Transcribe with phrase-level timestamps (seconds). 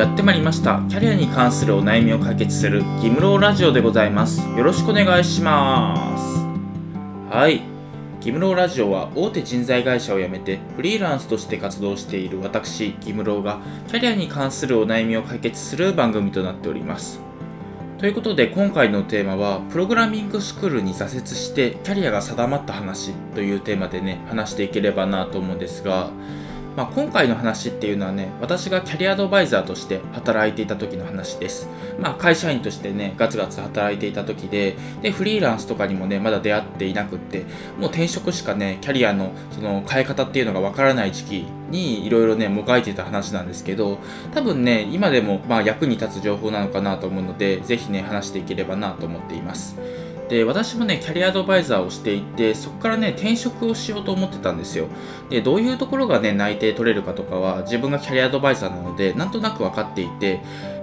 [0.00, 0.82] やってまいりました。
[0.88, 4.40] キャリアに関するお悩みを解決するギムローラジオでございます。
[4.56, 7.36] よろしくお願いします。
[7.36, 7.60] はい。
[8.22, 17.20] ギムローラジオは大手人材会社を辞めてフリーランスとして活動している私ギムローがキャリアに関するお悩みを解決する番組となっております。
[17.98, 26.08] ということで今回のテーマはプログラミングスクールに挫折してキャリアが定まった話というテーマでね話していければなと思うんですが
[26.80, 31.68] まあ、今回の話っていうのはね、私がキャリアアドバイザーとして働いていた時の話です。
[31.98, 37.40] まあ、会社員としてね、ガツガツ働いていた時で、で、フリーランスとかにもね、まだ出会っていなくって、
[37.78, 43.98] もう転職しかね、キャリアのその変え方っていうのがわからない時期にいろいろね、もがいてた話なんですけど、
[44.32, 49.76] 多分ね、今でもまあ役に立つ情報なのかなと思うので、ぜひね、話していければなと思っています。
[50.30, 54.86] で私もねキャリアアドバイザーをしていてそこからね転職をしようと思ってたんですよ。
[55.28, 60.40] でどういうところがね内定取れるかとかは自分がキャリアアドバイザーなのでなんとなく分かっていて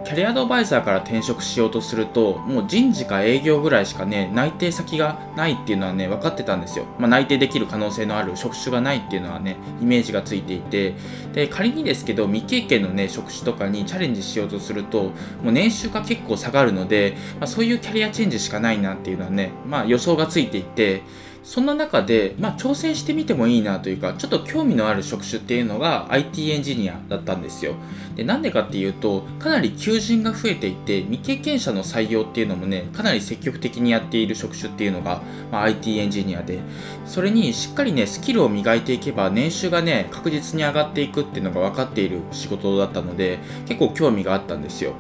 [0.07, 6.85] キャリアアドバイザーから転職しようとすると、もう人事か営業ぐらいしかね、内定先がないっていうのはね、分かってたんですよ。
[6.97, 10.93] まあ、内定できる可能性のある職種がないっていうのはね、イメージがついていて、
[11.33, 15.11] で、仮にですけど、未経験のね、職種とかにチャレンジしようとすると、
[15.43, 21.01] もう年収が結構下がるので、まあ、そういうキャリアチェンジしかないなっていうのはね、まあ予想がついていて、
[21.47, 27.75] そんな中で、まあ、挑戦してみてもいいなというか、ちょっと興味のある職種っていうのが IT エンジニアだったんですよ。
[28.17, 36.59] で、なんでかっていうと、かなり求人が増えていて、未経験者の採用っていうのもね、かなり積極的にやっている職種っていうのが、まあ、IT エンジニアで、
[37.05, 44.95] それにしっかりね、スキルを磨いていけば、年収がね、確実に上がっていくっていうのが分かっている仕事だったので、結構興味があったんですよ。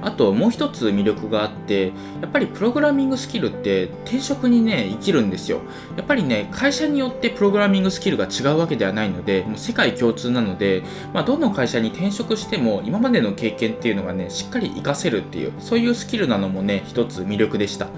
[0.00, 5.60] あともう一つ魅力があってやっぱりプログラミングスキルって転職にね生きるんですよ。
[5.96, 10.82] やっぱりね会社によってプログラミングスキルが違うわけではないのでもう世界共通なので、
[11.12, 17.88] まあ、どの会社に転職しても今までの経験っていうのがねしっかり活かせるっていうそういうスキルなのもね一つ魅力でした。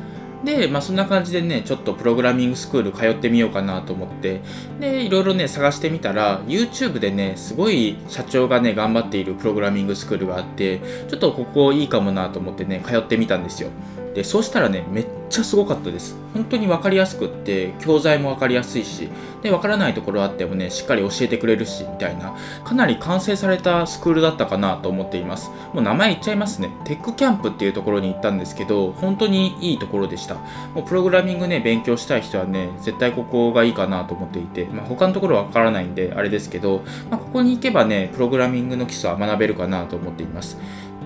[0.44, 4.40] で、まあそんな感じでね、ちょっとプログラミングスクール通ってみようかなと思って、
[4.80, 13.70] で、いろいろね、探してみたら、YouTube でね、すごい社長がね、頑張っているプログラミングスクールがあって、ちょっとここいいかもなと思ってね、通ってみたんですよ。
[14.14, 16.16] で、そうしたらね、めっちゃすごかったです。
[16.34, 19.08] 本当に分かりやすくって、教材も分かりやすいし、
[19.42, 22.34] で、分からないところあってもね、しっかり教えてくれるし、みたいな、
[22.64, 25.50] かなり完成されたスクールだったかなと思っています。
[25.72, 26.70] もう名前言っちゃいますね。
[26.84, 30.34] テックキャンプっていうところに行ったんですけど、本当にいいところでした。
[30.74, 40.58] もうプログラミングね、勉強したい人はね、絶対ここがいいかなと思っていて、まあ、他のところは分からないんで、あれですけど、まあ、ここに行けばね、プログラミングの基礎は学べるかなと思っています。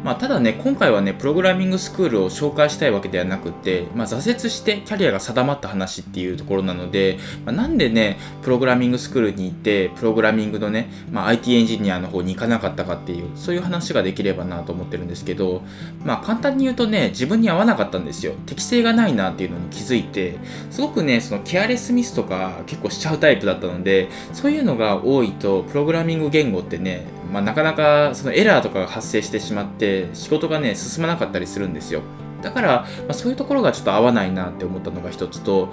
[0.04, 15.62] まあ、ただね、今回はね、プログラミングスクールを紹介したいわけではなくて、まあ、挫折してキャリアが定まった話っていうところなので、まあ、なんでね、プログラミングスクールに行って、プログラミングのね、まあ、IT エンジニアの方に行かなかったかっていう、そういう話ができればなと思ってるんですけど、
[16.04, 18.34] まあ、簡単に言うとね、自分に合わなかったんですよ。
[18.44, 20.36] 適性がないなっていうのに気づいて、
[20.70, 32.02] すごくね、そのケアレスミスとか結構しちゃうタイプだったので、そういうのが多いと、プログラミング言語ってね、まあ、なかなかそのエラーとかが発生してしまって仕事がね進まなかったりするんですよ
[32.42, 35.72] だから、まあ、そういうところがちょっと合わないなって思ったのが一つと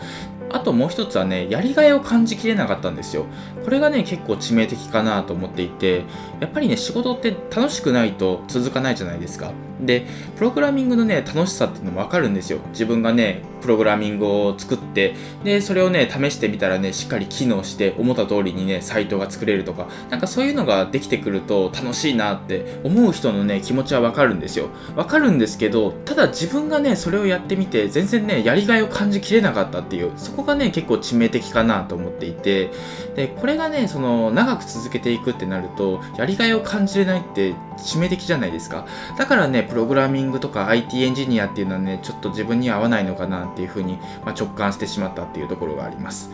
[0.54, 3.26] あともう一つはね、やりがいを感じきれなかったんですよ。
[3.64, 6.04] これがね、結構致命的かなと思っていて、
[6.40, 9.54] やっぱりね、仕事って楽しくないと続かないじゃないですか。
[9.82, 10.06] で、
[10.36, 12.60] プログラミングのね、楽しさっていうのもわかるんですよ。
[12.72, 24.70] 自分がね、プログラミングを作って、で、それをね、試してみたらね、しっかり機能して、思った通りにね、サイトが作れるとか、なんかそういうのができてくると楽しいなって思う人のね、気持ちはわかるんですよ。
[24.96, 32.72] わかるんですけど、ただ自分がね、それをやってみて、全然ね、やりがいを感じきれなかったっていう、そこがね結構致命的かなと思っていて
[33.16, 38.86] でこれがねその長く続けていくってなるとやりがいを感じれないって致命的じゃないですか
[39.18, 43.94] だからねプログラミングとか IT エンジニアっていうのはねちょっと自分に合わないのかなっていうふうに、
[44.26, 46.30] まあ、直感してしまったっていうところがあります。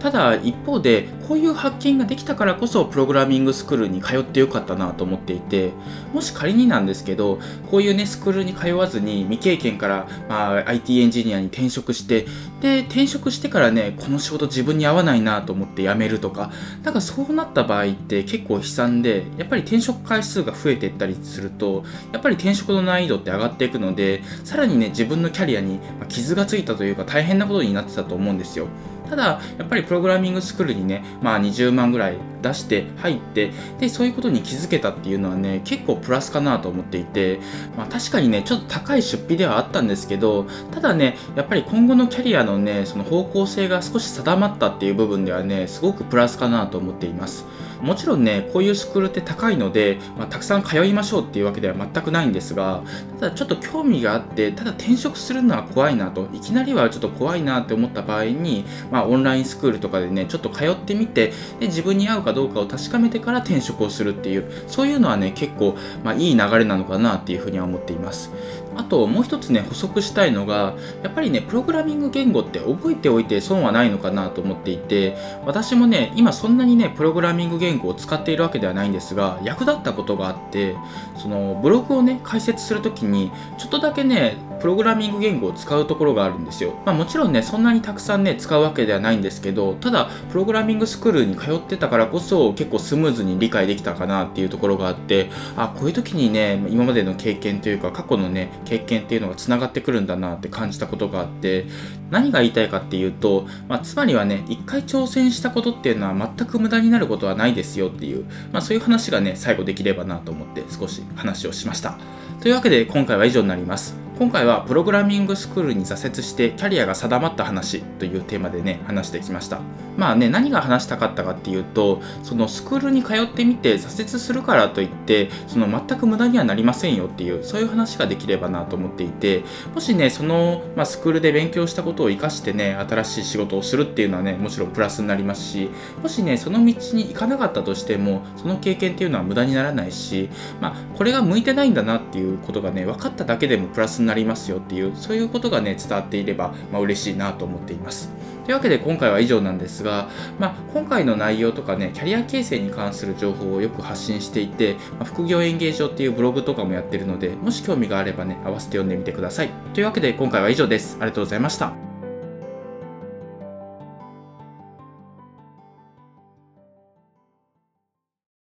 [0.00, 5.72] ただ一方でこういう発見ができたからこそプログラミングスクールに通ってよかったなと思っていて
[6.12, 7.38] もし仮になんですけど
[7.70, 12.26] こういうねスクールに通わずに未経験から、まあ、IT エンジニアに転職して
[12.60, 28.68] で転職してからねこの仕事自分に合わないなと思って辞めるとかなんかそうなった場合って結構悲惨でやっぱり転職回数が増えていったりするとやっぱり転職の難易度って上がっていくのでさらにね自分のキャリアに傷がついたというか大変なことになってたと思うんですよ。
[29.08, 37.40] ただ、やっぱりプログラミングスクールにね、まあ20万ぐらい出して入って、で、そういうことに気づけたっていうのはね、結構プラスかなと思っていて、
[37.76, 47.44] まあ確かにね、ちょっと高い出費ではあったんですけど、ただね、やっぱり今後のキャリアのね、その方向性が少し定まったっていう部分ではね、すごくプラスかなと思っています。
[47.80, 52.82] もちろんねこういうスクールって高いので、まあ、たくさん通いましょうっていうわけでは全くないんですが
[53.20, 68.30] ただちょっと興味があってただ転職するのは怖いなといきなりはちょっと怖いなって思った場合に、まあ、オンラインスクールとかでねちょっと通ってみてで自分に合うかどうかを確かめてから転職をするっていうそういうのはね結構、まあ、いい流れなのかなっていうふうには思っています。
[68.76, 80.76] あともう一つね補足したいのがやっぱりねプログラミング言語って覚えておいて損はないのかなと思っていて私もね今そんなにねプログラミング言語を使っているわけではないんですが役立ったことがあって
[81.16, 86.74] そのブログをね解説する時にちょっとだけねプログラミング言語を使うところがあるんですよ。
[86.84, 101.66] まあ、もちろんね、そんなにたくさんね、使うわけではないんですけど、ただ、プログラミングスクールに通ってたからこそ、結構スムーズに理解できたかなっていうところがあって、あ、こういう時にね、今までの経験というか、過去のね、経験っていうのが繋がってくるんだなって感じたことがあって、
[102.10, 111.98] 何が言いたいかっていうと、まあ、つまりはね、一回挑戦したことっていうのは全く無駄になることはないですよっていう、まあ、そういう話がね、最後できればなと思って少し話をしました。
[112.40, 114.05] というわけで今回は以上になります。
[114.18, 119.60] 今回はプログラミングスクールに挫折してキャリアが定まった話というテーマでね話してきました。
[119.96, 129.42] まあね何が話したかったかっていうとそのスクールに通ってみて挫折するからといってその全く無駄にはなりませんよっていうそういう話ができればなと思っていて
[129.74, 135.70] もしねその、まあ、スクールで勉強したことを活かしてね新しい仕事をするっていうのはねもちろんプラスになりますし
[136.02, 140.28] もしねその道に行かなかったとしてもその経験っていうのは無駄にならないし
[140.60, 148.10] まあこれが向いてないんだなっていうことがね分かっただけでもプラスになりますよっていうそういうことがね伝わっていれば、まあ、嬉しいなと思っています。
[148.44, 150.08] というわけで今回は以上なんですが、
[150.38, 159.50] まあ、今回の内容とかねキャリア形成に関する情報をよく発信していて、まあ、副業演芸場っていうブログとかもやってるのでもし興味があればね合わせて読んでみてください。
[159.74, 160.96] というわけで今回は以上です。
[161.00, 161.95] ありがとうございました。